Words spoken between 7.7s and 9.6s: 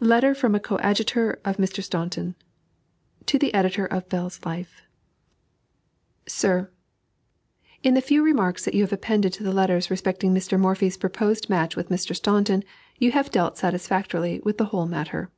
In the few remarks that you have appended to the